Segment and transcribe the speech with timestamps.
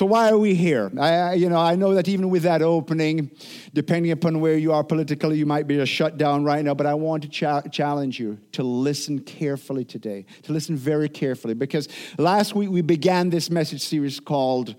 [0.00, 0.90] So why are we here?
[0.98, 3.30] I, you know, I know that even with that opening,
[3.74, 6.72] depending upon where you are politically, you might be just shut down right now.
[6.72, 11.52] But I want to cha- challenge you to listen carefully today, to listen very carefully,
[11.52, 11.86] because
[12.16, 14.74] last week we began this message series called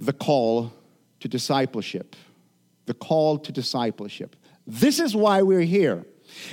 [0.00, 0.72] "The Call
[1.20, 2.16] to Discipleship."
[2.86, 4.34] The call to discipleship.
[4.66, 6.04] This is why we're here.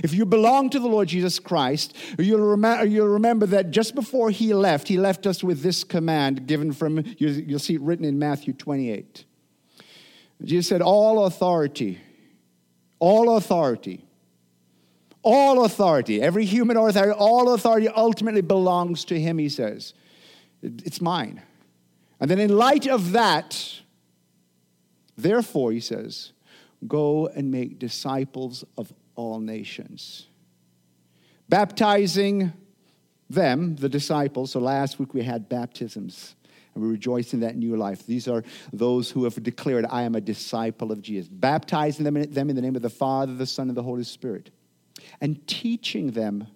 [0.04, 4.29] If you belong to the Lord Jesus Christ, you'll, rem- you'll remember that just before
[4.29, 8.20] he left, he left us with this command given from, you'll see it written in
[8.20, 9.25] Matthew 28.
[10.43, 12.00] Jesus said, All authority,
[13.00, 14.06] all authority,
[15.23, 19.93] all authority, every human authority, all authority ultimately belongs to him, he says.
[20.61, 21.42] It's mine.
[22.20, 23.82] And then, in light of that,
[25.18, 26.34] therefore, he says,
[26.87, 30.28] go and make disciples of all nations,
[31.48, 32.53] baptizing
[33.30, 34.52] them, the disciples.
[34.52, 36.36] So last week we had baptisms.
[36.73, 38.06] And we rejoice in that new life.
[38.06, 41.28] These are those who have declared, I am a disciple of Jesus.
[41.28, 44.06] Baptizing them in, them in the name of the Father, the Son, and the Holy
[44.06, 44.52] Spirit.
[45.20, 46.48] And teaching them,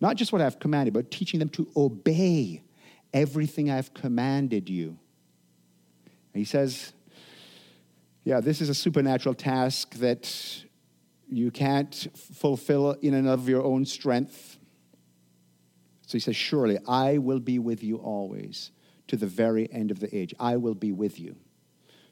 [0.00, 2.62] not just what I've commanded, but teaching them to obey
[3.14, 4.88] everything I've commanded you.
[6.34, 6.92] And he says,
[8.24, 10.64] Yeah, this is a supernatural task that
[11.36, 14.58] you can't fulfill in and of your own strength.
[16.06, 18.70] So he says, Surely I will be with you always
[19.08, 20.34] to the very end of the age.
[20.38, 21.36] I will be with you.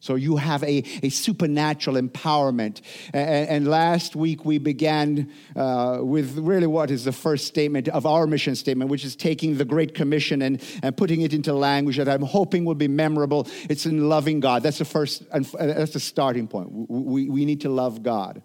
[0.01, 2.81] So you have a, a supernatural empowerment.
[3.12, 8.07] And, and last week we began uh, with really what is the first statement of
[8.07, 11.99] our mission statement, which is taking the Great Commission and, and putting it into language
[11.99, 13.47] that I'm hoping will be memorable.
[13.69, 14.62] It's in loving God.
[14.62, 16.71] That's the first, and that's the starting point.
[16.73, 18.43] We, we need to love God.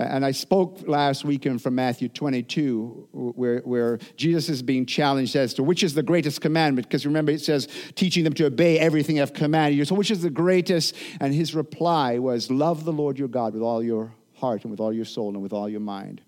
[0.00, 5.54] And I spoke last weekend from Matthew 22, where, where Jesus is being challenged as
[5.54, 6.88] to which is the greatest commandment.
[6.88, 9.84] Because remember, it says, teaching them to obey everything I've commanded you.
[9.84, 10.94] So, which is the greatest?
[11.20, 14.80] And his reply was, Love the Lord your God with all your heart and with
[14.80, 16.22] all your soul and with all your mind.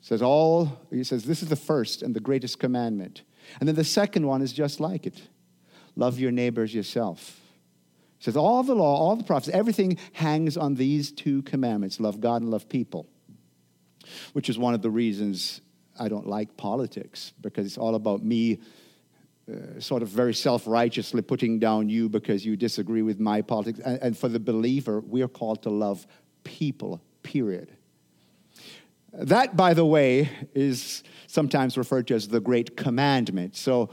[0.00, 3.22] says all, he says, this is the first and the greatest commandment.
[3.58, 5.20] And then the second one is just like it
[5.96, 7.40] love your neighbors yourself
[8.18, 12.42] says all the law, all the prophets, everything hangs on these two commandments love God
[12.42, 13.06] and love people,
[14.32, 15.60] which is one of the reasons
[15.98, 18.60] I don't like politics, because it's all about me.
[19.48, 23.78] Uh, sort of very self righteously putting down you because you disagree with my politics.
[23.78, 26.04] And, and for the believer, we are called to love
[26.42, 27.70] people, period.
[29.12, 33.56] That, by the way, is sometimes referred to as the great commandment.
[33.56, 33.90] So,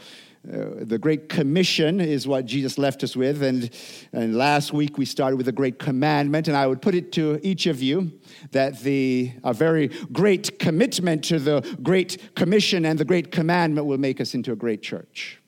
[0.52, 3.42] uh, the Great Commission is what Jesus left us with.
[3.42, 3.70] And,
[4.12, 6.50] and last week we started with the Great Commandment.
[6.50, 8.12] And I would put it to each of you
[8.52, 13.98] that the, a very great commitment to the Great Commission and the Great Commandment will
[13.98, 15.40] make us into a great church.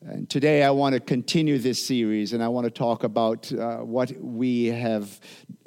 [0.00, 3.78] And today I want to continue this series and I want to talk about uh,
[3.78, 5.20] what we have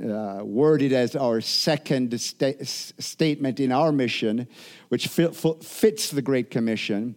[0.03, 4.47] uh, worded as our second sta- statement in our mission,
[4.89, 7.15] which fits the Great Commission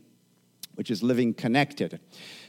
[0.75, 2.01] which is living connected.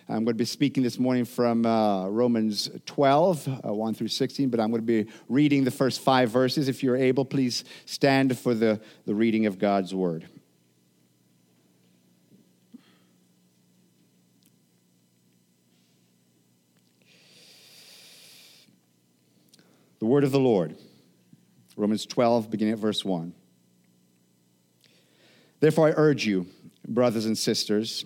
[0.08, 4.50] I'm going to be speaking this morning from uh, Romans 12, uh, 1 through 16,
[4.50, 6.68] but I'm going to be reading the first five verses.
[6.68, 10.28] If you're able, please stand for the, the reading of God's word.
[20.00, 20.76] The word of the Lord.
[21.76, 23.34] Romans 12, beginning at verse 1.
[25.60, 26.46] Therefore, I urge you,
[26.88, 28.06] brothers and sisters,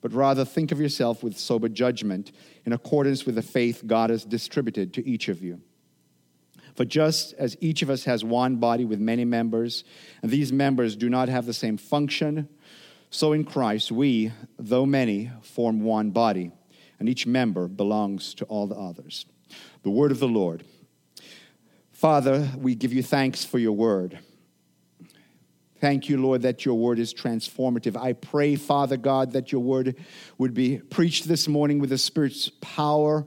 [0.00, 2.32] but rather think of yourself with sober judgment
[2.64, 5.60] in accordance with the faith God has distributed to each of you.
[6.74, 9.82] For just as each of us has one body with many members,
[10.22, 12.48] and these members do not have the same function,
[13.10, 16.52] so in Christ we, though many, form one body,
[17.00, 19.26] and each member belongs to all the others.
[19.82, 20.64] The word of the Lord.
[21.90, 24.20] Father, we give you thanks for your word.
[25.80, 27.96] Thank you, Lord, that your word is transformative.
[27.96, 29.94] I pray, Father God, that your word
[30.36, 33.26] would be preached this morning with the Spirit's power.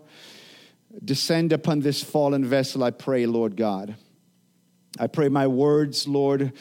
[1.04, 3.96] Descend upon this fallen vessel, I pray, Lord God.
[5.00, 6.52] I pray my words, Lord,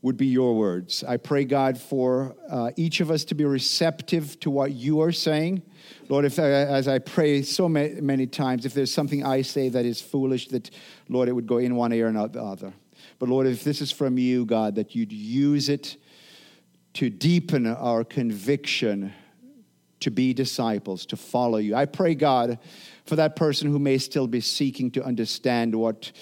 [0.00, 1.04] would be your words.
[1.04, 5.12] I pray, God, for uh, each of us to be receptive to what you are
[5.12, 5.62] saying.
[6.08, 9.68] Lord, if, uh, as I pray so many, many times, if there's something I say
[9.68, 10.70] that is foolish, that,
[11.10, 12.72] Lord, it would go in one ear and out the other.
[13.18, 15.96] But Lord, if this is from you, God, that you'd use it
[16.94, 19.12] to deepen our conviction
[20.00, 21.74] to be disciples, to follow you.
[21.74, 22.58] I pray, God,
[23.06, 26.12] for that person who may still be seeking to understand what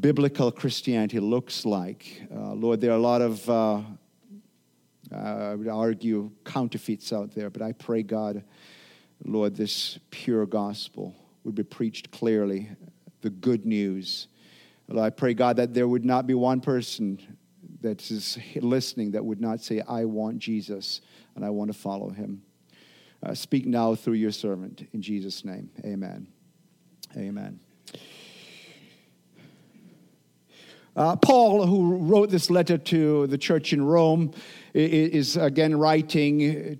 [0.00, 2.22] biblical Christianity looks like.
[2.34, 3.80] Uh, Lord, there are a lot of, uh,
[5.14, 8.44] I would argue, counterfeits out there, but I pray, God,
[9.24, 11.14] Lord, this pure gospel
[11.44, 12.68] would be preached clearly,
[13.22, 14.28] the good news.
[14.88, 17.20] Lord, I pray, God, that there would not be one person
[17.82, 21.00] that is listening that would not say, I want Jesus
[21.36, 22.42] and I want to follow him.
[23.22, 24.88] Uh, speak now through your servant.
[24.92, 26.28] In Jesus' name, amen.
[27.16, 27.60] Amen.
[30.96, 34.32] Uh, Paul, who wrote this letter to the church in Rome,
[34.74, 36.78] is again writing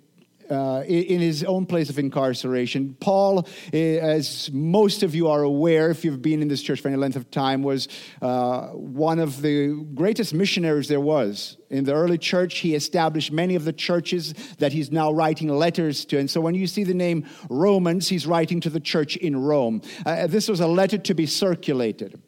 [0.50, 2.96] uh, in his own place of incarceration.
[3.00, 6.88] Paul, eh, as most of you are aware, if you've been in this church for
[6.88, 7.88] any length of time, was
[8.22, 11.56] uh, one of the greatest missionaries there was.
[11.70, 16.04] In the early church, he established many of the churches that he's now writing letters
[16.06, 16.18] to.
[16.18, 19.82] And so when you see the name Romans, he's writing to the church in Rome.
[20.06, 22.20] Uh, this was a letter to be circulated.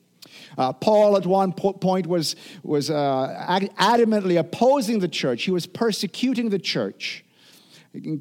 [0.58, 5.67] Uh, Paul, at one po- point, was, was uh, adamantly opposing the church, he was
[5.67, 7.25] persecuting the church.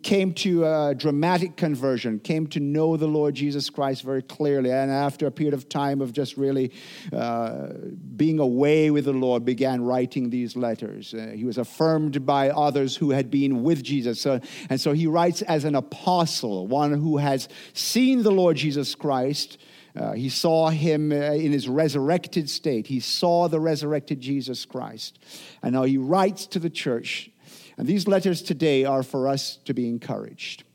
[0.01, 4.89] Came to a dramatic conversion, came to know the Lord Jesus Christ very clearly, and
[4.89, 6.71] after a period of time of just really
[7.13, 7.67] uh,
[8.15, 11.13] being away with the Lord, began writing these letters.
[11.13, 14.19] Uh, he was affirmed by others who had been with Jesus.
[14.19, 14.39] So,
[14.71, 19.59] and so he writes as an apostle, one who has seen the Lord Jesus Christ
[19.95, 22.87] uh, he saw him uh, in his resurrected state.
[22.87, 25.19] He saw the resurrected Jesus Christ.
[25.61, 27.31] And now he writes to the church.
[27.79, 30.65] And these letters today are for us to be encouraged,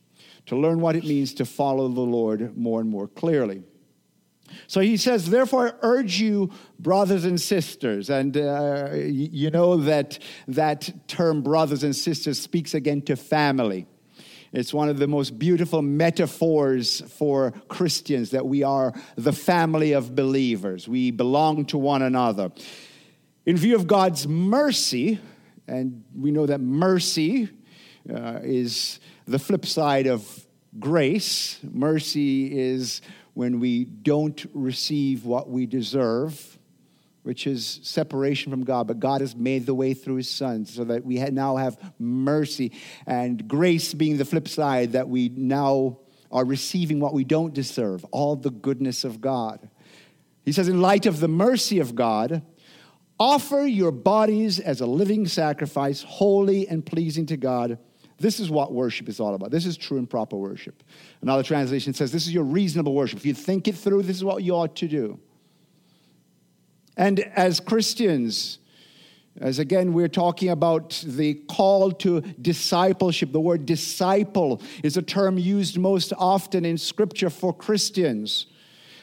[0.46, 3.62] to learn what it means to follow the Lord more and more clearly.
[4.68, 8.08] So he says, therefore, I urge you, brothers and sisters.
[8.08, 10.18] And uh, you know that
[10.48, 13.86] that term, brothers and sisters, speaks again to family.
[14.54, 20.14] It's one of the most beautiful metaphors for Christians that we are the family of
[20.14, 20.88] believers.
[20.88, 22.50] We belong to one another.
[23.44, 25.20] In view of God's mercy,
[25.66, 27.48] and we know that mercy
[28.08, 30.46] uh, is the flip side of
[30.78, 33.00] grace, mercy is
[33.34, 36.58] when we don't receive what we deserve
[37.24, 40.84] which is separation from God, but God has made the way through his son so
[40.84, 42.72] that we now have mercy.
[43.06, 46.00] And grace being the flip side that we now
[46.30, 49.70] are receiving what we don't deserve, all the goodness of God.
[50.44, 52.42] He says, in light of the mercy of God,
[53.18, 57.78] offer your bodies as a living sacrifice, holy and pleasing to God.
[58.18, 59.50] This is what worship is all about.
[59.50, 60.82] This is true and proper worship.
[61.20, 63.18] Another translation says, This is your reasonable worship.
[63.18, 65.18] If you think it through, this is what you ought to do.
[66.96, 68.58] And as Christians,
[69.40, 73.32] as again, we're talking about the call to discipleship.
[73.32, 78.46] The word disciple is a term used most often in Scripture for Christians.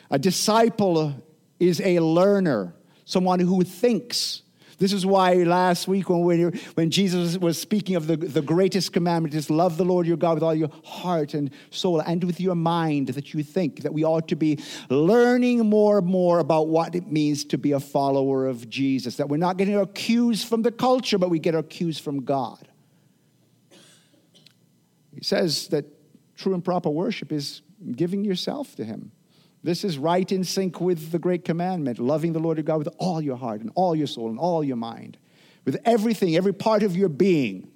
[0.09, 1.21] A disciple
[1.59, 2.73] is a learner,
[3.11, 4.41] someone who thinks,
[4.77, 6.43] this is why last week when, we,
[6.75, 10.35] when Jesus was speaking of the, the greatest commandment is love the Lord your God
[10.35, 14.03] with all your heart and soul and with your mind that you think that we
[14.03, 14.59] ought to be
[14.89, 19.17] learning more and more about what it means to be a follower of Jesus.
[19.17, 22.23] That we're not getting our cues from the culture, but we get our cues from
[22.23, 22.67] God.
[25.13, 25.85] He says that
[26.37, 29.11] true and proper worship is giving yourself to Him.
[29.63, 32.89] This is right in sync with the great commandment loving the Lord your God with
[32.97, 35.17] all your heart and all your soul and all your mind,
[35.65, 37.69] with everything, every part of your being.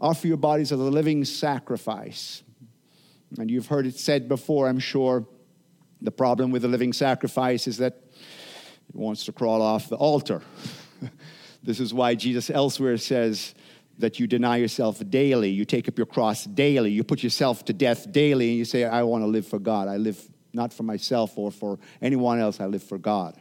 [0.00, 2.42] Offer your bodies as a living sacrifice.
[3.38, 5.26] And you've heard it said before, I'm sure.
[6.02, 7.94] The problem with the living sacrifice is that
[8.88, 10.42] it wants to crawl off the altar.
[11.62, 13.54] this is why Jesus elsewhere says,
[13.98, 17.72] that you deny yourself daily, you take up your cross daily, you put yourself to
[17.72, 19.88] death daily, and you say, I want to live for God.
[19.88, 22.60] I live not for myself or for anyone else.
[22.60, 23.40] I live for God.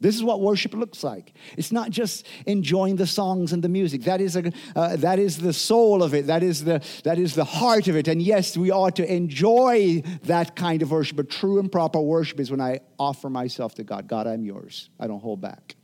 [0.00, 1.32] This is what worship looks like.
[1.56, 4.02] It's not just enjoying the songs and the music.
[4.02, 6.26] That is, a, uh, that is the soul of it.
[6.26, 8.06] That is the, that is the heart of it.
[8.06, 11.16] And yes, we ought to enjoy that kind of worship.
[11.16, 14.06] But true and proper worship is when I offer myself to God.
[14.06, 14.90] God, I'm yours.
[15.00, 15.74] I don't hold back.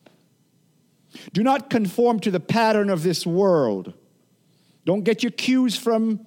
[1.32, 3.94] Do not conform to the pattern of this world.
[4.85, 6.26] Don't get your cues from,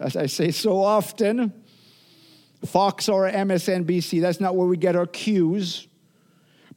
[0.00, 1.52] as I say so often,
[2.64, 4.20] Fox or MSNBC.
[4.20, 5.86] That's not where we get our cues.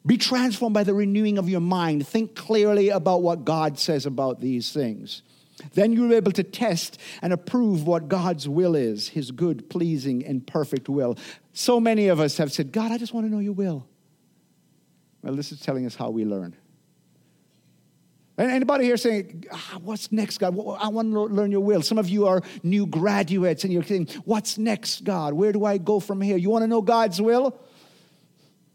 [0.06, 2.08] Be transformed by the renewing of your mind.
[2.08, 5.24] Think clearly about what God says about these things.
[5.74, 10.26] Then you'll be able to test and approve what God's will is, his good, pleasing,
[10.26, 11.18] and perfect will.
[11.54, 13.88] So many of us have said, God, I just want to know your will.
[15.24, 16.56] Well, this is telling us how we learn.
[18.38, 20.58] Anybody here saying, ah, What's next, God?
[20.80, 21.82] I want to learn your will.
[21.82, 25.34] Some of you are new graduates and you're saying, What's next, God?
[25.34, 26.38] Where do I go from here?
[26.38, 27.58] You want to know God's will?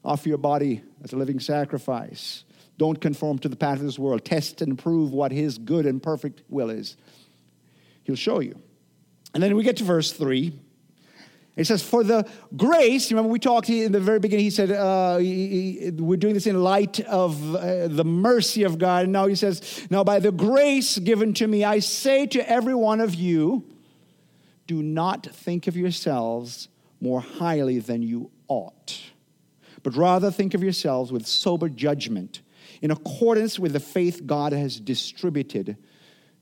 [0.02, 2.44] Offer your body as a living sacrifice.
[2.78, 4.24] Don't conform to the path of this world.
[4.24, 6.96] Test and prove what His good and perfect will is.
[8.04, 8.58] He'll show you.
[9.34, 10.58] And then we get to verse 3.
[11.56, 15.18] He says, For the grace, remember we talked in the very beginning, he said, uh,
[15.20, 19.04] We're doing this in light of uh, the mercy of God.
[19.04, 22.74] And now he says, Now by the grace given to me, I say to every
[22.74, 23.64] one of you,
[24.66, 26.68] do not think of yourselves
[27.00, 29.00] more highly than you ought,
[29.82, 32.40] but rather think of yourselves with sober judgment
[32.80, 35.76] in accordance with the faith God has distributed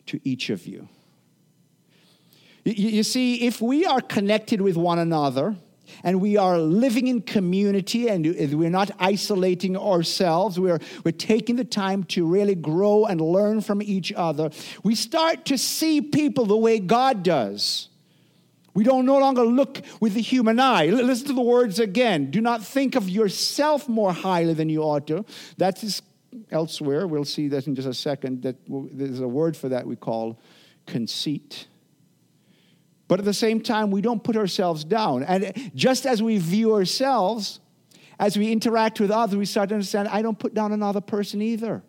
[0.07, 0.89] to each of you.
[2.77, 5.57] You see, if we are connected with one another,
[6.05, 10.61] and we are living in community and we're not isolating ourselves.
[10.61, 14.51] We're, we're taking the time to really grow and learn from each other.
[14.83, 17.89] We start to see people the way God does.
[18.75, 20.87] We don't no longer look with the human eye.
[20.87, 22.31] Listen to the words again.
[22.31, 25.25] Do not think of yourself more highly than you ought to.
[25.57, 26.03] That is
[26.51, 27.07] elsewhere.
[27.07, 28.43] We'll see that in just a second.
[28.43, 30.39] That there's a word for that we call
[30.87, 31.67] conceit.
[33.09, 35.23] But at the same time, we don't put ourselves down.
[35.23, 37.59] And just as we view ourselves,
[38.21, 41.41] as we interact with others, we start to understand I don't put down another person
[41.41, 41.83] either.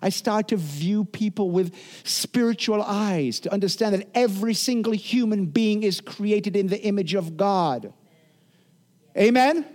[0.00, 1.74] I start to view people with
[2.04, 7.36] spiritual eyes, to understand that every single human being is created in the image of
[7.36, 7.92] God.
[9.16, 9.66] Amen?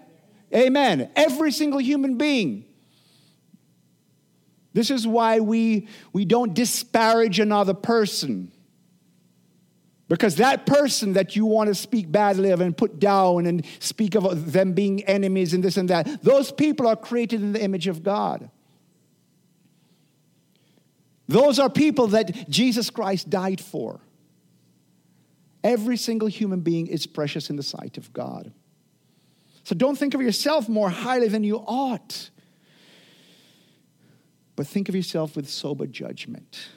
[0.54, 1.12] Amen.
[1.18, 2.64] Every single human being.
[4.72, 8.52] This is why we, we don't disparage another person.
[10.08, 14.14] Because that person that you want to speak badly of and put down and speak
[14.16, 17.88] of them being enemies and this and that, those people are created in the image
[17.88, 18.52] of God.
[21.28, 24.00] Those are people that Jesus Christ died for.
[25.64, 28.54] Every single human being is precious in the sight of God.
[29.64, 32.30] So don't think of yourself more highly than you ought.
[34.56, 36.68] But think of yourself with sober judgment.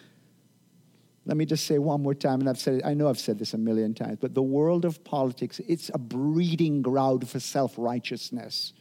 [1.28, 3.38] Let me just say one more time, and I've said it, I know I've said
[3.38, 7.75] this a million times, but the world of politics, it's a breeding ground for self
[7.76, 8.73] righteousness.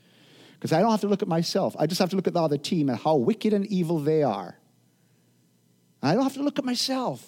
[0.54, 2.42] Because I don't have to look at myself, I just have to look at the
[2.42, 4.58] other team and how wicked and evil they are.
[6.01, 7.22] I don't have to look at myself.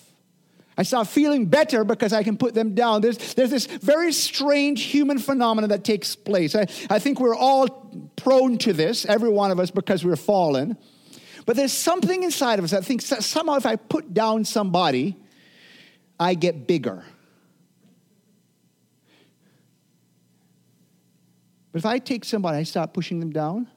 [0.78, 3.02] I start feeling better because I can put them down.
[3.02, 6.56] There's, there's this very strange human phenomenon that takes place.
[6.56, 7.68] I, I think we're all
[8.16, 10.78] prone to this, every one of us, because we're fallen.
[11.46, 15.16] But there's something inside of us that thinks that somehow if I put down somebody,
[16.20, 17.04] I get bigger.
[21.72, 23.68] But if I take somebody, I start pushing them down,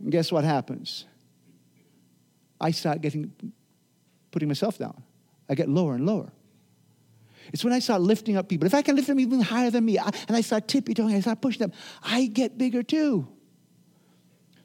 [0.00, 1.06] and guess what happens?
[2.60, 3.32] I start getting,
[4.30, 5.02] putting myself down.
[5.48, 6.32] I get lower and lower.
[7.52, 8.66] It's when I start lifting up people.
[8.66, 11.20] If I can lift them even higher than me, and I start tippy toeing, I
[11.20, 11.72] start pushing them,
[12.02, 13.28] I get bigger too.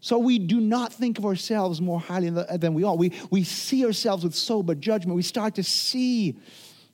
[0.02, 2.96] So we do not think of ourselves more highly than we are.
[2.96, 5.16] We, we see ourselves with sober judgment.
[5.16, 6.40] We start to see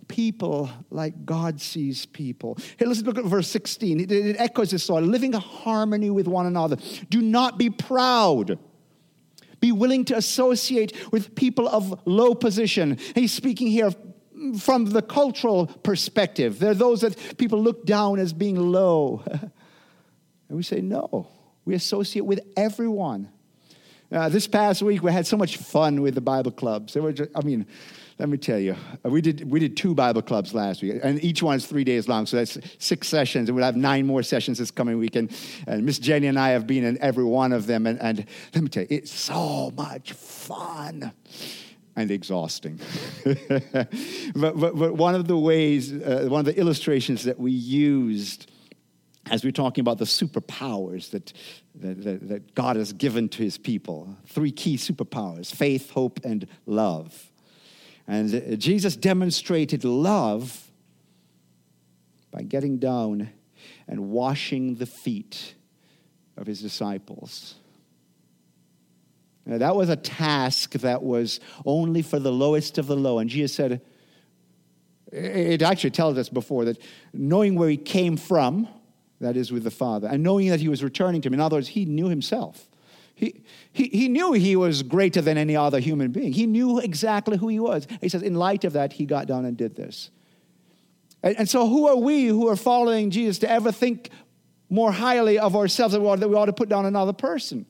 [0.09, 2.57] people like God sees people.
[2.77, 4.01] Hey, let's look at verse 16.
[4.01, 6.77] It, it echoes this thought living in harmony with one another.
[7.09, 8.59] Do not be proud.
[9.61, 12.97] Be willing to associate with people of low position.
[13.15, 13.91] He's speaking here
[14.59, 16.59] from the cultural perspective.
[16.59, 19.23] There are those that people look down as being low.
[19.31, 19.51] and
[20.49, 21.27] we say, no.
[21.67, 23.27] We associate with everyone.
[24.09, 26.93] Uh, this past week, we had so much fun with the Bible clubs.
[26.93, 27.67] Just, I mean,
[28.17, 31.21] let me tell you, uh, we did, we did two Bible clubs last week, and
[31.21, 34.23] each one is three days long, so that's six sessions, and we'll have nine more
[34.23, 35.35] sessions this coming weekend.
[35.67, 38.63] And Miss Jenny and I have been in every one of them, and, and let
[38.63, 41.11] me tell you, it's so much fun
[41.97, 42.79] and exhausting.
[43.25, 48.49] but, but, but, one of the ways, uh, one of the illustrations that we used
[49.29, 51.33] as we're talking about the superpowers that,
[51.75, 54.15] that, that, God has given to his people.
[54.27, 57.31] Three key superpowers faith, hope, and love.
[58.07, 60.71] And uh, Jesus demonstrated love
[62.31, 63.29] by getting down
[63.87, 65.55] and washing the feet
[66.37, 67.55] of his disciples.
[69.45, 73.19] Now, that was a task that was only for the lowest of the low.
[73.19, 73.81] And Jesus said,
[75.11, 76.81] it actually tells us before that
[77.13, 78.67] knowing where he came from,
[79.19, 81.33] that is, with the Father, and knowing that he was returning to him.
[81.33, 82.67] In other words, he knew himself.
[83.15, 83.41] He,
[83.73, 86.33] he, he knew he was greater than any other human being.
[86.33, 87.87] He knew exactly who he was.
[87.99, 90.11] He says, in light of that, he got down and did this.
[91.23, 94.11] And, and so, who are we who are following Jesus to ever think
[94.69, 97.65] more highly of ourselves than that we ought to put down another person?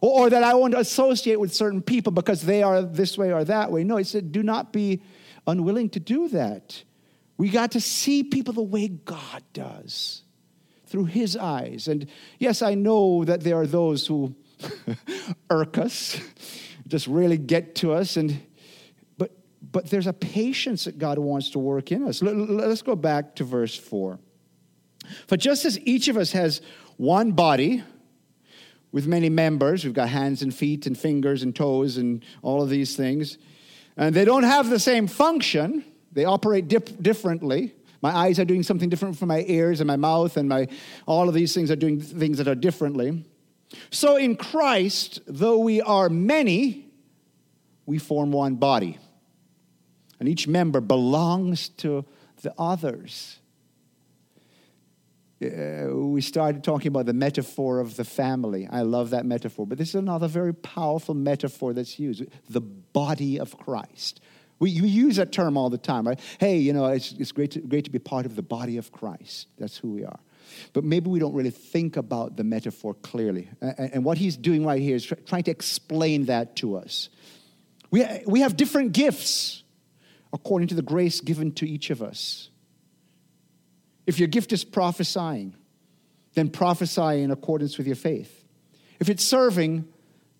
[0.00, 3.32] Or, or that I want to associate with certain people because they are this way
[3.32, 3.82] or that way.
[3.82, 5.02] No, he said, do not be
[5.44, 6.84] unwilling to do that.
[7.36, 10.22] We got to see people the way God does
[10.88, 11.88] through his eyes.
[11.88, 12.06] And
[12.38, 14.34] yes, I know that there are those who
[15.50, 16.20] irk us,
[16.86, 18.16] just really get to us.
[18.16, 18.40] And
[19.16, 19.32] but
[19.72, 22.22] but there's a patience that God wants to work in us.
[22.22, 24.18] Let, let's go back to verse four.
[25.26, 26.60] For just as each of us has
[26.96, 27.82] one body
[28.90, 32.70] with many members, we've got hands and feet and fingers and toes and all of
[32.70, 33.38] these things,
[33.96, 35.84] and they don't have the same function.
[36.12, 37.74] They operate dip- differently.
[38.00, 40.68] My eyes are doing something different from my ears and my mouth, and my
[41.06, 43.24] all of these things are doing things that are differently.
[43.90, 46.86] So in Christ, though we are many,
[47.86, 48.98] we form one body.
[50.20, 52.04] And each member belongs to
[52.42, 53.38] the others.
[55.40, 58.66] Uh, we started talking about the metaphor of the family.
[58.68, 59.66] I love that metaphor.
[59.66, 64.20] But this is another very powerful metaphor that's used the body of Christ.
[64.60, 66.18] We, we use that term all the time, right?
[66.38, 68.90] Hey, you know, it's, it's great, to, great to be part of the body of
[68.90, 69.46] Christ.
[69.58, 70.18] That's who we are.
[70.72, 73.48] But maybe we don't really think about the metaphor clearly.
[73.60, 77.08] And, and what he's doing right here is tr- trying to explain that to us.
[77.90, 79.62] We, we have different gifts
[80.32, 82.50] according to the grace given to each of us.
[84.06, 85.54] If your gift is prophesying,
[86.34, 88.44] then prophesy in accordance with your faith.
[89.00, 89.86] If it's serving,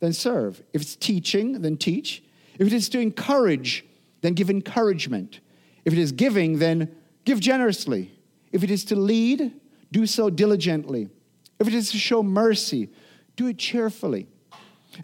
[0.01, 0.63] then serve.
[0.73, 2.23] If it's teaching, then teach.
[2.59, 3.85] If it is to encourage,
[4.21, 5.41] then give encouragement.
[5.85, 6.95] If it is giving, then
[7.25, 8.13] give generously.
[8.53, 9.53] If it is to lead,
[9.93, 11.09] do so diligently.
[11.59, 12.91] If it is to show mercy,
[13.37, 14.29] do it cheerfully.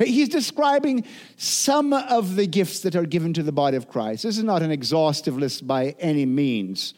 [0.02, 1.04] He's describing
[1.36, 4.24] some of the gifts that are given to the body of Christ.
[4.24, 6.94] This is not an exhaustive list by any means.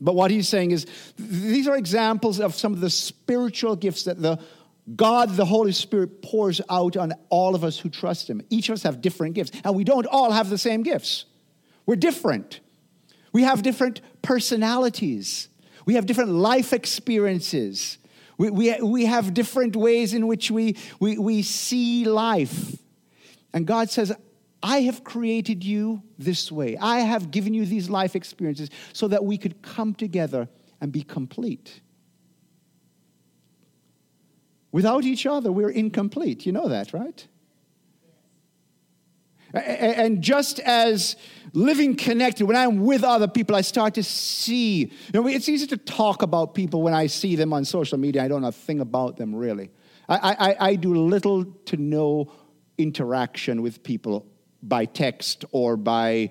[0.00, 0.86] But what he's saying is
[1.18, 4.38] these are examples of some of the spiritual gifts that the
[4.96, 8.42] God, the Holy Spirit, pours out on all of us who trust Him.
[8.50, 11.26] Each of us have different gifts, and we don't all have the same gifts.
[11.86, 12.60] We're different.
[13.32, 15.48] We have different personalities.
[15.86, 17.98] We have different life experiences.
[18.38, 22.76] We, we, we have different ways in which we, we, we see life.
[23.52, 24.12] And God says,
[24.62, 26.76] I have created you this way.
[26.76, 30.48] I have given you these life experiences so that we could come together
[30.80, 31.80] and be complete.
[34.72, 36.46] Without each other, we're incomplete.
[36.46, 37.26] You know that, right?
[39.52, 41.16] And just as
[41.52, 44.82] living connected, when I'm with other people, I start to see.
[44.82, 48.22] You know, it's easy to talk about people when I see them on social media.
[48.22, 49.70] I don't know a thing about them really.
[50.08, 52.32] I, I, I do little to no
[52.78, 54.26] interaction with people
[54.62, 56.30] by text or by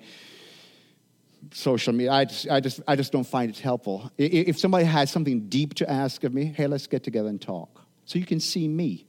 [1.52, 2.12] social media.
[2.12, 4.10] I just, I just, I just don't find it helpful.
[4.16, 7.79] If somebody has something deep to ask of me, hey, let's get together and talk.
[8.10, 9.06] So you can see me.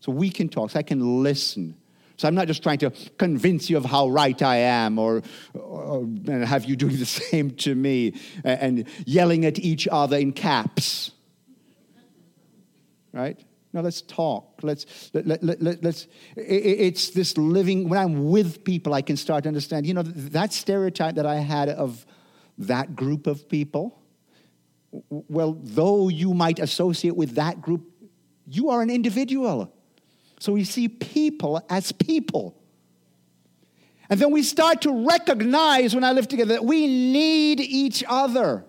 [0.00, 0.72] So we can talk.
[0.72, 1.74] So I can listen.
[2.18, 5.22] So I'm not just trying to convince you of how right I am or,
[5.54, 10.34] or and have you doing the same to me and yelling at each other in
[10.34, 11.12] caps.
[13.14, 13.42] Right?
[13.72, 14.60] No, let's talk.
[14.60, 14.84] Let's,
[15.14, 19.48] let, let, let, let's, it's this living, when I'm with people, I can start to
[19.48, 22.04] understand, you know, that stereotype that I had of
[22.58, 23.98] that group of people,
[25.08, 27.91] well, though you might associate with that group,
[28.46, 29.72] you are an individual.
[30.38, 32.56] So we see people as people.
[34.10, 38.64] And then we start to recognize when I live together that we need each other.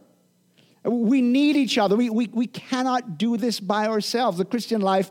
[0.84, 1.96] We need each other.
[1.96, 4.38] We, we, we cannot do this by ourselves.
[4.38, 5.10] The Christian life,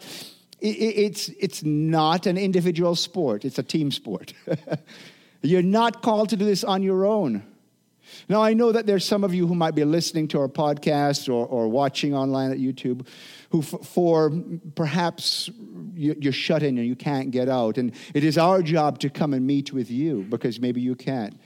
[0.60, 4.32] it, it's, it's not an individual sport, it's a team sport.
[5.42, 7.42] You're not called to do this on your own.
[8.28, 11.28] Now, I know that there's some of you who might be listening to our podcast
[11.28, 13.06] or, or watching online at YouTube
[13.50, 14.32] who, f- for
[14.74, 15.50] perhaps
[15.94, 17.78] you're shut in and you can't get out.
[17.78, 21.38] And it is our job to come and meet with you because maybe you can't.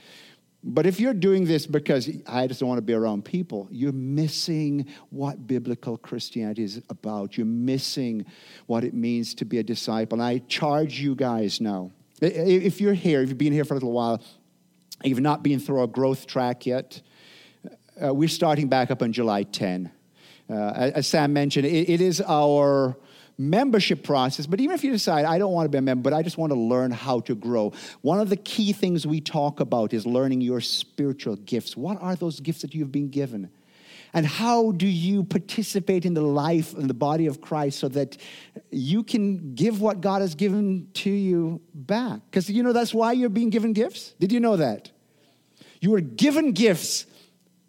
[0.63, 3.91] But if you're doing this because I just don't want to be around people, you're
[3.91, 7.37] missing what biblical Christianity is about.
[7.37, 8.25] You're missing
[8.65, 10.19] what it means to be a disciple.
[10.19, 11.91] And I charge you guys now.
[12.19, 14.21] If you're here, if you've been here for a little while,
[15.03, 17.01] you've not been through a growth track yet,
[18.03, 19.91] uh, we're starting back up on July 10.
[20.49, 20.53] Uh,
[20.95, 22.95] as Sam mentioned, it, it is our
[23.37, 24.47] membership process.
[24.47, 26.37] But even if you decide, I don't want to be a member, but I just
[26.37, 30.05] want to learn how to grow, one of the key things we talk about is
[30.05, 31.77] learning your spiritual gifts.
[31.77, 33.49] What are those gifts that you've been given?
[34.13, 38.17] And how do you participate in the life and the body of Christ so that
[38.71, 42.21] you can give what God has given to you back?
[42.29, 44.13] Because you know that's why you're being given gifts.
[44.19, 44.91] Did you know that?
[45.81, 47.05] You were given gifts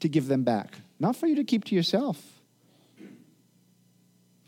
[0.00, 2.22] to give them back, not for you to keep to yourself.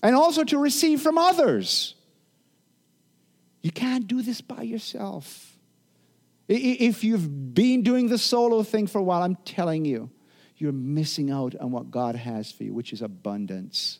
[0.03, 1.94] And also to receive from others.
[3.62, 5.59] You can't do this by yourself.
[6.48, 10.11] If you've been doing the solo thing for a while, I'm telling you,
[10.61, 13.99] you're missing out on what God has for you, which is abundance.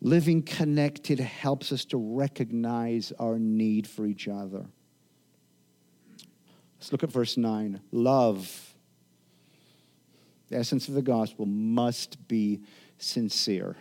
[0.00, 4.66] Living connected helps us to recognize our need for each other.
[6.78, 7.80] Let's look at verse 9.
[7.92, 8.74] Love,
[10.50, 12.60] the essence of the gospel, must be
[12.98, 13.76] sincere.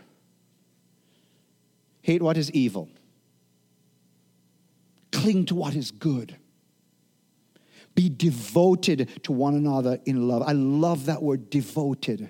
[2.02, 2.90] Hate what is evil,
[5.12, 6.38] cling to what is good.
[7.96, 10.44] Be devoted to one another in love.
[10.44, 12.30] I love that word devoted.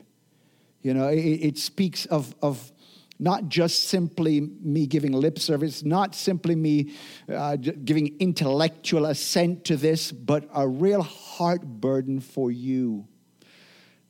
[0.82, 2.71] You know, it, it speaks of, of
[3.19, 6.93] not just simply me giving lip service, not simply me
[7.34, 13.08] uh, giving intellectual assent to this, but a real heart burden for you.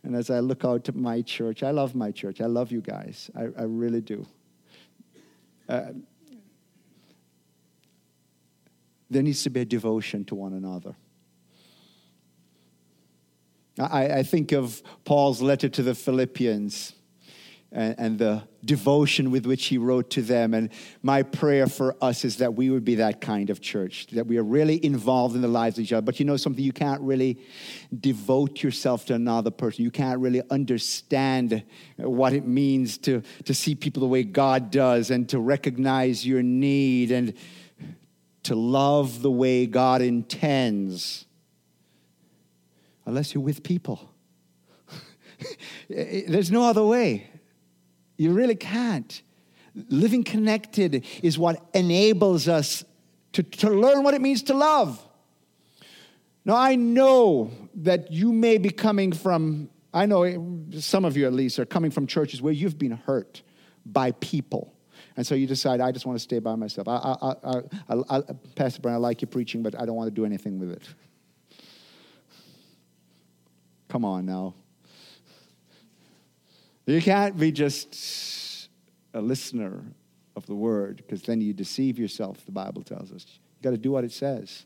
[0.04, 2.42] And as I look out at my church, I love my church.
[2.42, 3.30] I love you guys.
[3.36, 4.26] I, I really do.
[5.70, 5.92] Uh,
[9.10, 10.96] there needs to be a devotion to one another.
[13.80, 16.94] I, I think of Paul's letter to the Philippians
[17.72, 20.54] and, and, the devotion with which he wrote to them.
[20.54, 20.70] And
[21.02, 24.38] my prayer for us is that we would be that kind of church, that we
[24.38, 26.04] are really involved in the lives of each other.
[26.04, 27.40] But you know something, you can't really
[28.00, 29.84] devote yourself to another person.
[29.84, 31.64] You can't really understand
[31.98, 36.44] what it means to, to see people the way God does and to recognize your
[36.44, 37.34] need and
[38.44, 41.26] to love the way God intends
[43.06, 44.10] unless you're with people.
[45.94, 47.28] Eh, there's no other way.
[48.18, 49.22] You really can't.
[49.90, 52.86] Living connected is what enables us
[53.34, 55.06] to, to learn what it means to love.
[56.46, 61.34] Now, I know that you may be coming from, I know some of you at
[61.34, 63.42] least are coming from churches where you've been hurt
[63.86, 64.74] by people.
[65.16, 66.88] And so you decide, I just want to stay by myself.
[66.88, 68.22] I, I, I, I,
[68.56, 70.84] Pastor Brian, I like your preaching, but I don't want to do anything with it.
[73.94, 74.56] Come on now.
[76.88, 78.68] You can't be just
[79.14, 79.84] a listener
[80.36, 83.28] of the word because then you deceive yourself, the Bible tells us.
[83.30, 84.66] You got to do what it says.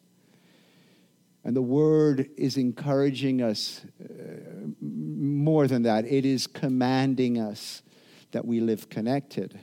[1.43, 4.05] And the word is encouraging us uh,
[4.81, 7.81] more than that, it is commanding us
[8.31, 9.59] that we live connected.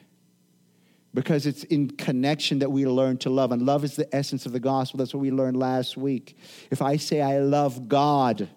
[1.15, 3.51] Because it's in connection that we learn to love.
[3.51, 4.99] And love is the essence of the gospel.
[4.99, 6.37] That's what we learned last week.
[6.71, 8.51] If I say I love God,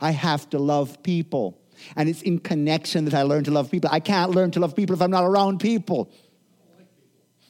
[0.00, 1.60] I have to love people.
[1.96, 3.90] And it's in connection that I learn to love people.
[3.92, 6.10] I can't learn to love people if I'm not around people.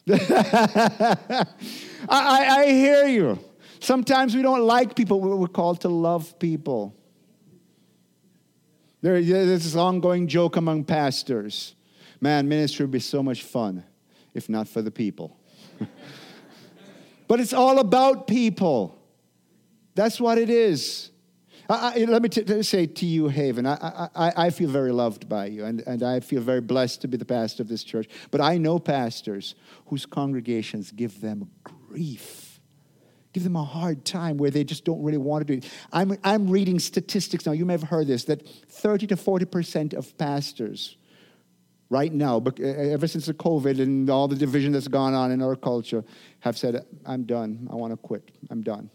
[0.11, 1.46] I,
[2.09, 3.38] I, I, hear you.
[3.80, 6.94] Sometimes we don't like people, we're called to love people.
[9.00, 11.74] There, there's this ongoing joke among pastors.
[12.20, 13.85] Man, ministry would be so much fun
[14.35, 15.38] if not for the people.
[17.28, 18.98] but it's all about people.
[19.94, 21.11] That's what it is.
[21.68, 25.46] I, let me t- say to you, Haven, I, I, I feel very loved by
[25.46, 28.09] you, and, and I feel very blessed to be the pastor of this church.
[28.31, 29.55] But I know pastors
[29.87, 32.61] whose congregations give them grief,
[33.33, 35.72] give them a hard time where they just don't really want to do it.
[35.92, 40.16] I'm, I'm reading statistics now, you may have heard this, that 30 to 40% of
[40.18, 40.96] pastors
[41.88, 45.40] right now, but ever since the COVID and all the division that's gone on in
[45.40, 46.05] our culture,
[46.40, 47.68] have said, I'm done.
[47.70, 48.33] I want to quit.
[48.50, 48.90] I'm done.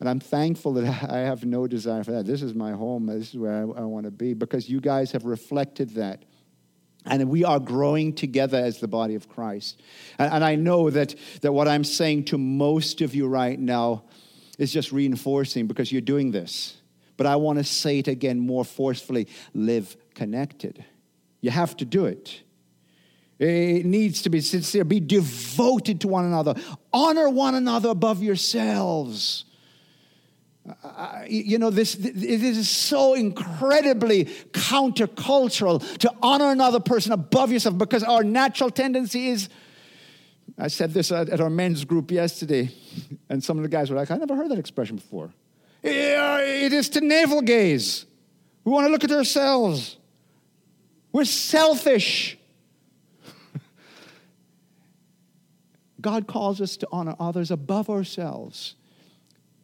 [0.00, 2.26] And I'm thankful that I have no desire for that.
[2.26, 3.06] This is my home.
[3.06, 6.24] This is where I, I want to be because you guys have reflected that.
[7.08, 9.80] And we are growing together as the body of Christ.
[10.18, 14.04] And, and I know that, that what I'm saying to most of you right now
[14.58, 16.76] is just reinforcing because you're doing this.
[17.16, 20.84] But I want to say it again more forcefully live connected.
[21.40, 22.42] You have to do it.
[23.38, 24.84] It needs to be sincere.
[24.84, 26.54] Be devoted to one another.
[26.92, 29.45] Honor one another above yourselves
[31.28, 38.02] you know, this, this is so incredibly countercultural to honor another person above yourself because
[38.02, 39.48] our natural tendency is.
[40.58, 42.70] I said this at, at our men's group yesterday,
[43.28, 45.30] and some of the guys were like, I never heard that expression before.
[45.82, 48.06] It is to navel gaze.
[48.64, 49.96] We want to look at ourselves.
[51.12, 52.38] We're selfish.
[56.00, 58.74] God calls us to honor others above ourselves.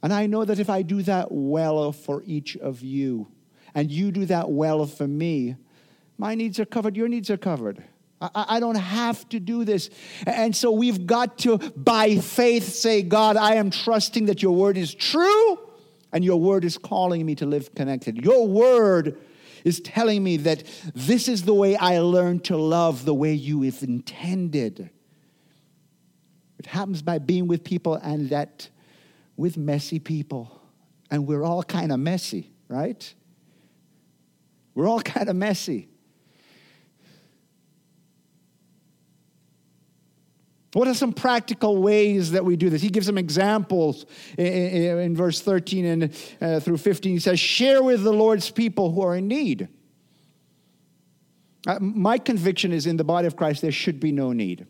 [0.02, 3.28] And I know that if I do that well for each of you,
[3.74, 5.56] and you do that well for me,
[6.18, 7.82] my needs are covered, your needs are covered.
[8.20, 9.90] I, I don't have to do this.
[10.26, 14.76] And so we've got to, by faith, say, God, I am trusting that your word
[14.76, 15.58] is true
[16.12, 18.24] and your word is calling me to live connected.
[18.24, 19.18] Your word
[19.64, 23.62] is telling me that this is the way I learn to love the way you
[23.62, 24.90] have intended.
[26.58, 28.68] It happens by being with people and that
[29.36, 30.60] with messy people.
[31.10, 33.12] And we're all kind of messy, right?
[34.74, 35.88] We're all kind of messy.
[40.72, 42.80] What are some practical ways that we do this?
[42.80, 44.06] He gives some examples
[44.38, 47.12] in, verse 13 and uh, through 15.
[47.12, 49.68] He says, Share with the Lord's people who are in need.
[51.66, 54.66] Uh, my conviction is in the body of Christ, there should be no need.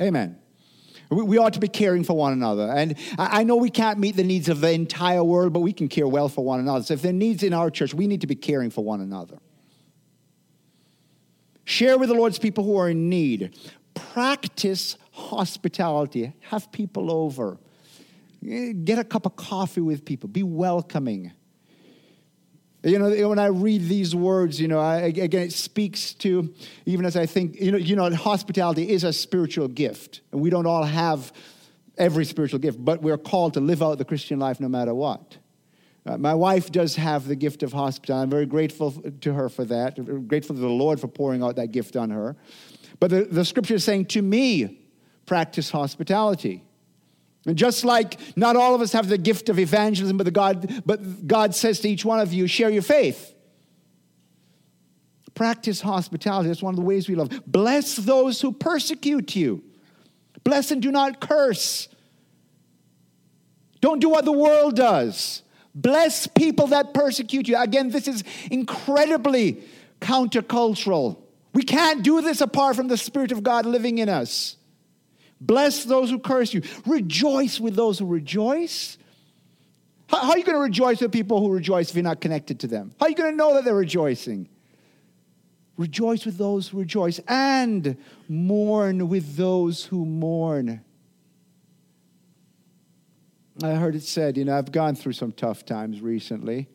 [0.00, 0.38] Amen.
[1.14, 2.70] We, ought to be caring for one another.
[2.70, 5.88] And I, know we can't meet the needs of the entire world, but we can
[5.88, 6.84] care well for one another.
[6.84, 9.00] So if there are needs in our church, we need to be caring for one
[9.00, 9.38] another.
[11.64, 13.56] Share with the Lord's people who are in need
[13.94, 16.32] practice hospitality.
[16.40, 17.58] Have people over.
[18.46, 20.28] Eh, get a cup of coffee with people.
[20.28, 21.32] Be welcoming.
[22.84, 27.06] You know, when I read these words, you know, I, again, it speaks to, even
[27.06, 30.20] as I think, you know, you know, hospitality is a spiritual gift.
[30.32, 31.32] And we don't all have
[31.96, 35.38] every spiritual gift, but we're called to live out the Christian life no matter what.
[36.04, 38.24] Uh, my wife does have the gift of hospitality.
[38.24, 39.96] I'm very grateful to her for that.
[39.96, 42.36] I'm grateful to the Lord for pouring out that gift on her.
[43.00, 44.80] But the, the scripture is saying, to me,
[45.24, 46.64] practice hospitality.
[47.46, 51.26] And just like not all of us have the gift of evangelism, but, God, but
[51.26, 53.34] God says to each one of you, share your faith.
[55.34, 56.48] Practice hospitality.
[56.48, 57.42] That's one of the ways we love.
[57.46, 59.62] Bless those who persecute you.
[60.44, 61.88] Bless and do not curse.
[63.80, 65.42] Don't do what the world does.
[65.74, 67.56] Bless people that persecute you.
[67.58, 69.64] Again, this is incredibly
[70.00, 71.18] countercultural.
[71.52, 74.56] We can't do this apart from the Spirit of God living in us.
[75.46, 76.62] Bless those who curse you.
[76.86, 78.96] Rejoice with those who rejoice.
[80.08, 82.60] How, how are you going to rejoice with people who rejoice if you're not connected
[82.60, 82.94] to them?
[82.98, 84.48] How are you going to know that they're rejoicing?
[85.76, 87.96] Rejoice with those who rejoice and
[88.28, 90.82] mourn with those who mourn.
[93.62, 96.68] I heard it said, you know, I've gone through some tough times recently.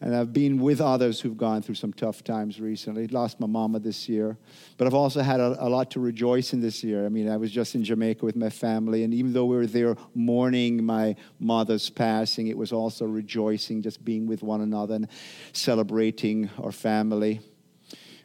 [0.00, 3.08] And I've been with others who've gone through some tough times recently.
[3.08, 4.38] Lost my mama this year.
[4.76, 7.04] But I've also had a, a, lot to rejoice in this year.
[7.04, 9.02] I mean, I was just in Jamaica with my family.
[9.02, 14.04] And even though we were there mourning my mother's passing, it was also rejoicing, just
[14.04, 15.08] being with one another and
[15.52, 17.40] celebrating our family.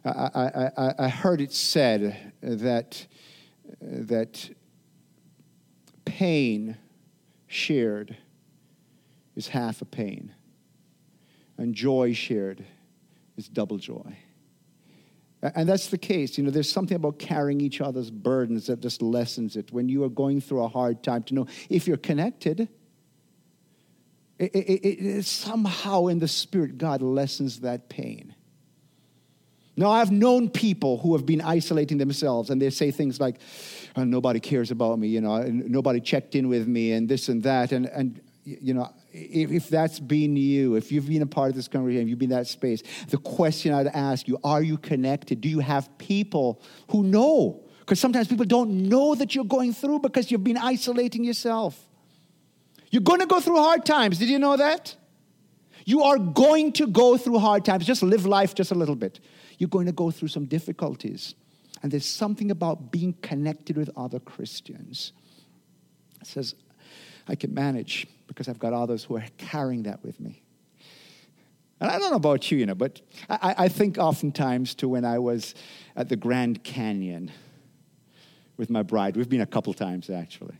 [0.05, 3.07] I, I, I, I heard it said that,
[3.81, 4.47] that
[6.05, 6.77] pain
[7.47, 8.15] shared
[9.35, 10.35] is half a pain
[11.57, 12.63] and joy shared
[13.37, 14.17] is double joy.
[15.41, 16.37] And that's the case.
[16.37, 19.73] You know, there's something about carrying each other's burdens that just lessens it.
[19.73, 22.69] When you are going through a hard time, to know if you're connected,
[24.39, 28.33] it, it, it, somehow in the spirit, God lessens that pain.
[29.75, 33.37] Now, I've known people who have been isolating themselves and they say things like,
[33.95, 37.43] oh, nobody cares about me, you know, nobody checked in with me, and this and
[37.43, 37.71] that.
[37.71, 41.55] And, and you know, if, if that's been you, if you've been a part of
[41.55, 45.39] this congregation, you've been in that space, the question I'd ask you are you connected?
[45.39, 47.63] Do you have people who know?
[47.79, 51.79] Because sometimes people don't know that you're going through because you've been isolating yourself.
[52.89, 54.17] You're going to go through hard times.
[54.17, 54.95] Did you know that?
[55.85, 57.85] You are going to go through hard times.
[57.85, 59.19] Just live life just a little bit.
[59.57, 61.35] You're going to go through some difficulties.
[61.81, 65.11] And there's something about being connected with other Christians.
[66.21, 66.55] It says,
[67.27, 70.41] I can manage because I've got others who are carrying that with me.
[71.79, 75.03] And I don't know about you, you know, but I, I think oftentimes to when
[75.03, 75.53] I was
[75.95, 77.31] at the Grand Canyon
[78.57, 79.17] with my bride.
[79.17, 80.55] We've been a couple times actually.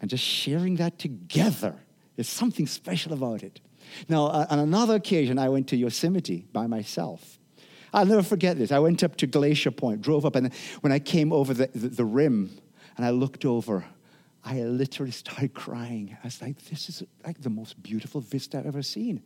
[0.00, 1.74] And just sharing that together,
[2.16, 3.60] there's something special about it.
[4.08, 7.38] Now, uh, on another occasion, I went to Yosemite by myself.
[7.92, 8.72] I'll never forget this.
[8.72, 11.88] I went up to Glacier Point, drove up, and when I came over the, the,
[11.88, 12.50] the rim
[12.96, 13.84] and I looked over,
[14.46, 16.16] I literally started crying.
[16.22, 19.20] I was like, this is like the most beautiful vista I've ever seen.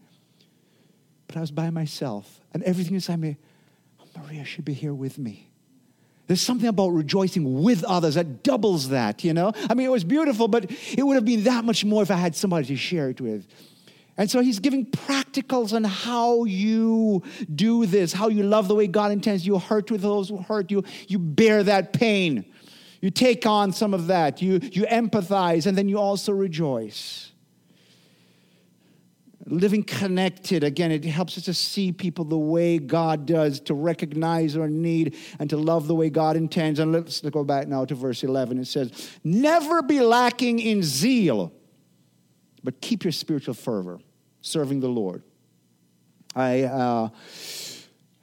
[1.27, 3.37] But I was by myself, and everything inside me,
[4.01, 5.51] oh, Maria should be here with me.
[6.27, 9.53] There's something about rejoicing with others that doubles that, you know?
[9.69, 12.17] I mean, it was beautiful, but it would have been that much more if I
[12.17, 13.47] had somebody to share it with.
[14.17, 17.23] And so he's giving practicals on how you
[17.55, 19.47] do this, how you love the way God intends.
[19.47, 22.45] You hurt with those who hurt you, you bear that pain.
[23.01, 24.43] You take on some of that.
[24.43, 27.33] You, you empathize, and then you also rejoice.
[29.47, 34.57] living connected, again, it helps us to see people the way God does, to recognize
[34.57, 36.79] our need, and to love the way God intends.
[36.79, 38.59] And let's go back now to verse 11.
[38.59, 41.53] It says, Never be lacking in zeal,
[42.63, 43.99] but keep your spiritual fervor,
[44.43, 45.23] serving the Lord.
[46.37, 47.09] I uh,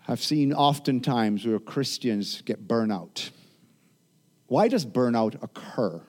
[0.01, 3.31] have seen oftentimes where Christians get burnout.
[4.47, 6.01] Why does burnout occur?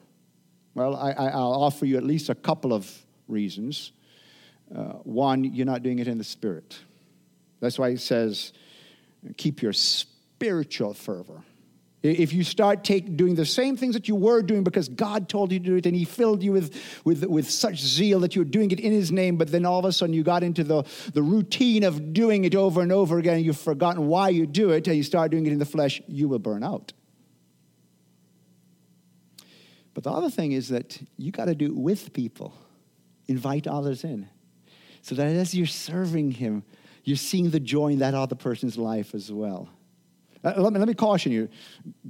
[0.74, 2.90] Well, I, will offer you at least a couple of
[3.26, 3.92] reasons.
[4.74, 6.78] Uh, one, you're not doing it in the spirit.
[7.60, 8.52] That's why it says,
[9.36, 11.42] keep your spiritual fervor.
[12.00, 15.50] If you start take, doing the same things that you were doing because God told
[15.50, 18.42] you to do it and He filled you with, with, with such zeal that you
[18.42, 20.62] were doing it in His name, but then all of a sudden you got into
[20.62, 24.46] the, the routine of doing it over and over again and you've forgotten why you
[24.46, 26.92] do it and you start doing it in the flesh, you will burn out.
[29.98, 32.54] But the other thing is that you got to do it with people,
[33.26, 34.28] invite others in.
[35.02, 36.62] So that as you're serving Him,
[37.02, 39.68] you're seeing the joy in that other person's life as well.
[40.44, 41.48] Uh, let, me, let me caution you.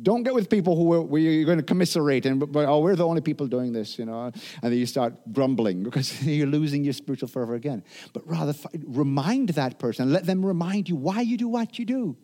[0.02, 2.94] Don't get with people who are, where you're going to commiserate and, but, oh, we're
[2.94, 6.84] the only people doing this, you know, and then you start grumbling because you're losing
[6.84, 7.82] your spiritual fervor again.
[8.12, 8.52] But rather,
[8.86, 12.18] remind that person let them remind you why you do what you do.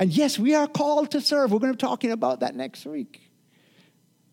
[0.00, 1.52] And yes, we are called to serve.
[1.52, 3.30] We're going to be talking about that next week.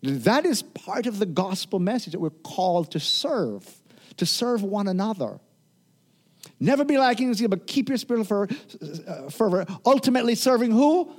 [0.02, 3.68] That is part of the gospel message that we're called to serve,
[4.16, 5.38] to serve one another.
[6.58, 8.48] Never be lacking in zeal, but keep your spiritual
[9.06, 9.64] uh, fervor.
[9.86, 11.12] Ultimately, serving who?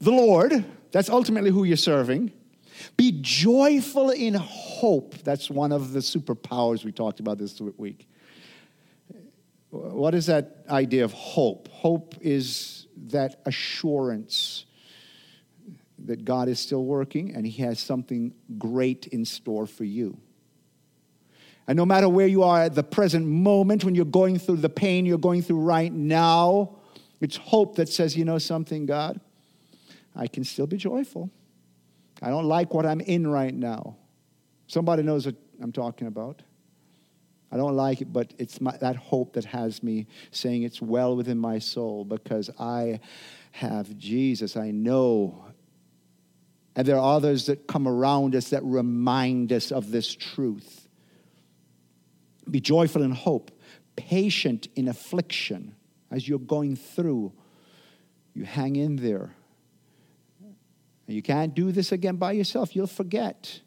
[0.00, 0.64] The Lord.
[0.92, 2.32] That's ultimately who you're serving.
[2.96, 5.14] Be joyful in hope.
[5.18, 8.08] That's one of the superpowers we talked about this week.
[9.70, 11.68] What is that idea of hope?
[11.68, 14.66] Hope is that assurance
[16.06, 20.18] that God is still working and He has something great in store for you.
[21.66, 24.68] And no matter where you are at the present moment, when you're going through the
[24.68, 26.76] pain you're going through right now,
[27.20, 29.20] it's hope that says, you know something, God,
[30.16, 31.30] I can still be joyful.
[32.20, 33.96] I don't like what I'm in right now.
[34.66, 36.42] Somebody knows what I'm talking about.
[37.52, 41.14] I don't like it, but it's my, that hope that has me saying it's well
[41.16, 43.00] within my soul because I
[43.50, 44.56] have Jesus.
[44.56, 45.44] I know
[46.74, 50.88] and there are others that come around us that remind us of this truth.
[52.50, 53.50] Be joyful in hope,
[53.96, 55.74] patient in affliction.
[56.10, 57.32] As you're going through,
[58.34, 59.34] you hang in there.
[61.06, 63.60] And you can't do this again by yourself, you'll forget.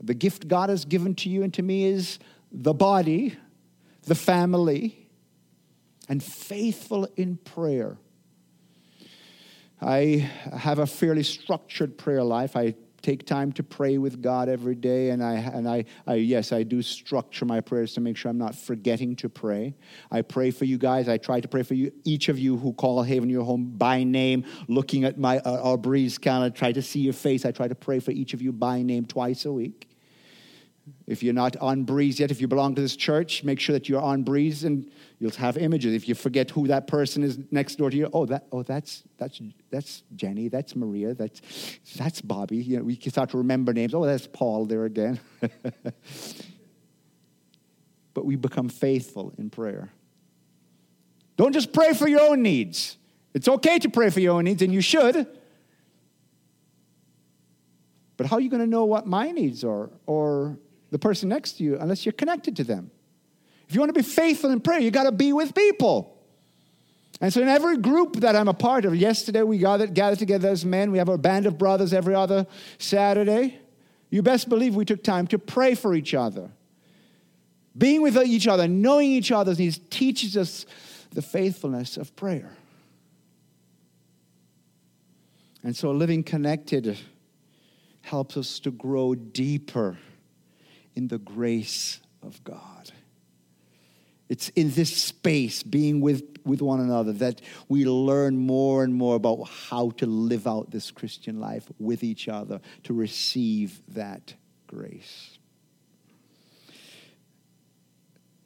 [0.00, 2.18] The gift God has given to you and to me is
[2.52, 3.36] the body,
[4.04, 5.08] the family,
[6.08, 7.96] and faithful in prayer.
[9.80, 12.56] I have a fairly structured prayer life.
[12.56, 16.50] I take time to pray with God every day, and I and I, I, yes,
[16.50, 19.74] I do structure my prayers to make sure I'm not forgetting to pray.
[20.10, 21.08] I pray for you guys.
[21.08, 24.02] I try to pray for you, each of you who call Haven your home by
[24.02, 27.44] name, looking at my uh, breeze calendar, try to see your face.
[27.44, 29.88] I try to pray for each of you by name twice a week.
[31.06, 33.88] If you're not on Breeze yet, if you belong to this church, make sure that
[33.88, 35.94] you're on Breeze and you'll have images.
[35.94, 39.02] If you forget who that person is next door to you, oh, that, oh that's,
[39.16, 41.40] that's, that's Jenny, that's Maria, that's,
[41.96, 42.58] that's Bobby.
[42.58, 43.94] You know, we can start to remember names.
[43.94, 45.18] Oh, that's Paul there again.
[48.14, 49.90] but we become faithful in prayer.
[51.36, 52.96] Don't just pray for your own needs.
[53.34, 55.26] It's okay to pray for your own needs, and you should.
[58.16, 60.58] But how are you going to know what my needs are or
[60.90, 62.90] the person next to you unless you're connected to them.
[63.68, 66.16] If you want to be faithful in prayer, you got to be with people.
[67.20, 70.48] And so, in every group that I'm a part of, yesterday we gathered, gathered together
[70.48, 70.90] as men.
[70.90, 72.46] We have our band of brothers every other
[72.78, 73.58] Saturday.
[74.10, 76.50] You best believe we took time to pray for each other.
[77.76, 80.66] Being with each other, knowing each other's needs, teaches us
[81.10, 82.56] the faithfulness of prayer.
[85.62, 86.98] And so, living connected
[88.02, 89.98] helps us to grow deeper
[90.96, 92.90] in the grace of God.
[94.28, 99.14] It's in this space, being with, with one another, that we learn more and more
[99.14, 104.34] about how to live out this Christian life with each other to receive that
[104.66, 105.35] grace.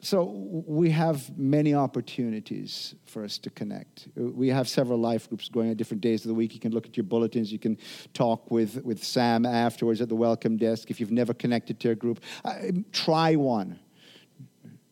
[0.03, 4.09] So we have many opportunities for us to connect.
[4.17, 6.55] We have several life groups going on different days of the week.
[6.55, 7.53] You can look at your bulletins.
[7.53, 7.77] You can
[8.15, 10.91] talk with, with Sam afterwards at the welcome desk.
[10.91, 12.55] If you've never connected to a group, uh,
[12.93, 13.79] try one.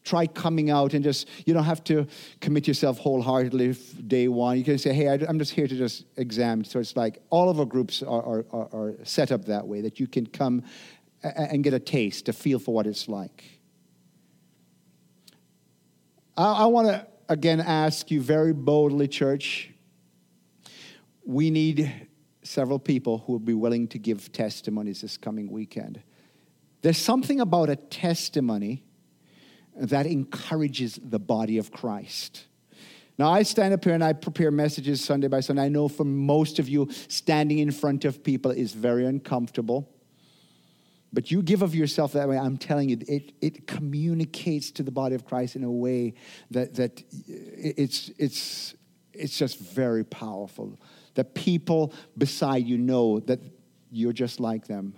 [0.04, 2.06] Try coming out and just, you don't have to
[2.40, 4.58] commit yourself wholeheartedly day one.
[4.58, 6.64] You can say, hey, I'm just here to just examine.
[6.64, 9.98] So it's like all of our groups are, are, are set up that way that
[10.00, 10.64] you can come
[11.22, 13.57] and get a taste, a feel for what it's like.
[16.38, 19.70] I, I want to again ask you very boldly, church.
[21.26, 22.08] We need
[22.42, 26.00] several people who will be willing to give testimonies this coming weekend.
[26.80, 28.84] There's something about a testimony
[29.74, 32.44] that encourages the body of Christ.
[33.18, 35.64] Now, I stand up here and I prepare messages Sunday by Sunday.
[35.64, 39.92] I know for most of you, standing in front of people is very uncomfortable.
[41.12, 44.90] But you give of yourself that way, I'm telling you, it, it communicates to the
[44.90, 46.14] body of Christ in a way
[46.50, 48.74] that, that it's, it's,
[49.14, 50.78] it's just very powerful.
[51.14, 53.40] That people beside you know that
[53.90, 54.94] you're just like them.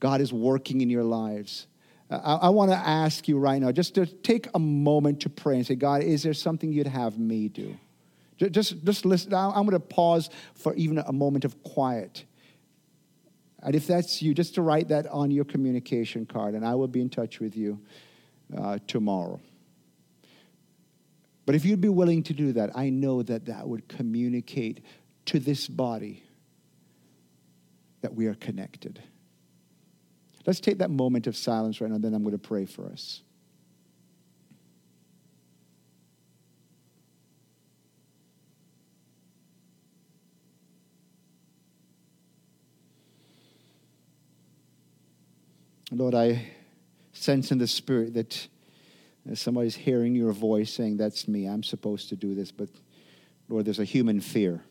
[0.00, 1.66] God is working in your lives.
[2.10, 5.56] I, I want to ask you right now just to take a moment to pray
[5.56, 7.76] and say, God, is there something you'd have me do?
[8.38, 9.34] Just, just listen.
[9.34, 12.24] I'm going to pause for even a moment of quiet.
[13.62, 16.88] And if that's you, just to write that on your communication card, and I will
[16.88, 17.80] be in touch with you
[18.56, 19.40] uh, tomorrow.
[21.44, 24.84] But if you'd be willing to do that, I know that that would communicate
[25.26, 26.22] to this body
[28.02, 29.02] that we are connected.
[30.46, 32.86] Let's take that moment of silence right now, and then I'm going to pray for
[32.86, 33.22] us.
[45.90, 46.46] Lord, I
[47.12, 48.48] sense in the spirit that
[49.30, 52.52] uh, somebody's hearing your voice saying, That's me, I'm supposed to do this.
[52.52, 52.68] But
[53.48, 54.62] Lord, there's a human fear.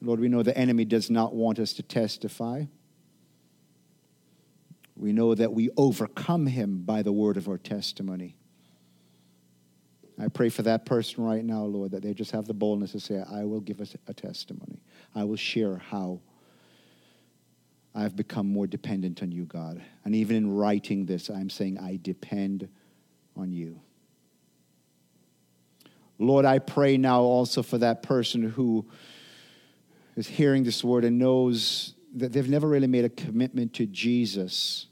[0.00, 2.64] Lord, we know the enemy does not want us to testify.
[4.96, 8.36] We know that we overcome him by the word of our testimony.
[10.20, 13.00] I pray for that person right now, Lord, that they just have the boldness to
[13.00, 14.80] say, I will give us a testimony.
[15.14, 16.20] I will share how
[17.94, 19.80] I've become more dependent on you, God.
[20.04, 22.68] And even in writing this, I'm saying, I depend
[23.36, 23.80] on you.
[26.18, 28.86] Lord, I pray now also for that person who
[30.16, 34.86] is hearing this word and knows that they've never really made a commitment to Jesus,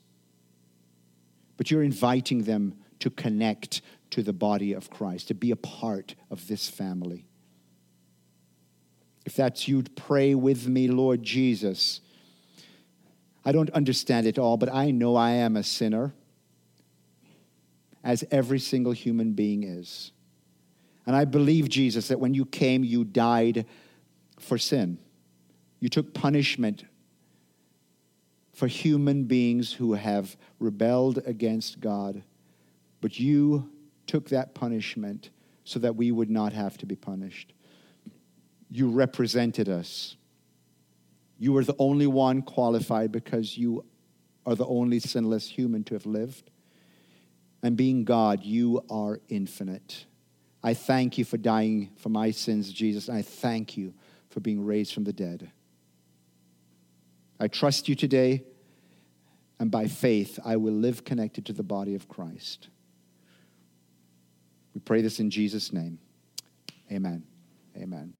[1.57, 6.14] but you're inviting them to connect to the body of Christ, to be a part
[6.30, 7.26] of this family.
[9.24, 12.00] If that's you, pray with me, Lord Jesus.
[13.45, 16.14] I don't understand it all, but I know I am a sinner,
[18.05, 20.12] as every single human being is.
[21.07, 23.66] And I believe, Jesus, that when you came, you died
[24.38, 24.99] for sin.
[25.80, 26.84] You took punishment
[28.53, 32.22] for human beings who have rebelled against God,
[33.01, 33.70] but you
[34.07, 35.30] took that punishment
[35.64, 37.53] so that we would not have to be punished.
[38.70, 40.16] You represented us.
[41.43, 43.84] You were the only one qualified because you
[44.47, 46.53] are the only sinless human to have lived.
[47.64, 50.07] And being God, you are infinite.
[50.62, 53.09] I thank you for dying for my sins, Jesus.
[53.09, 53.93] I thank you
[54.30, 55.51] for being raised from the dead.
[57.40, 58.45] I trust you today,
[59.59, 62.68] and by faith, I will live connected to the body of Christ.
[64.74, 65.99] We pray this in Jesus' name.
[66.93, 67.24] Amen.
[67.76, 68.14] Amen.